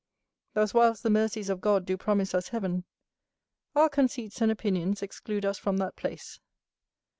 [0.55, 2.85] Thus, whilst the mercies of God do promise us heaven,
[3.75, 6.39] our conceits and opinions exclude us from that place.